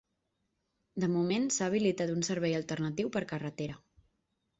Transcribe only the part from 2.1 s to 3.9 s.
un servei alternatiu per carretera.